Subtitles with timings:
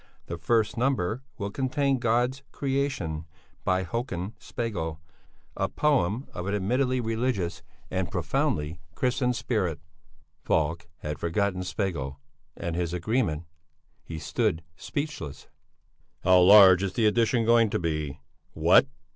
[0.25, 3.25] The first number will contain 'God's Creation,'
[3.63, 4.99] by Hokan Spegel,
[5.55, 9.79] a poem of an admittedly religious and profoundly Christian spirit."
[10.43, 12.19] Falk had forgotten Spegel
[12.57, 13.45] and his agreement;
[14.03, 15.49] he stood speechless.
[16.23, 18.21] "How large is the edition going to be?
[18.53, 18.87] What?